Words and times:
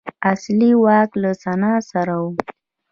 اصلي 0.31 0.71
واک 0.83 1.11
له 1.23 1.31
سنا 1.43 1.73
سره 1.89 2.15
و. 2.23 2.25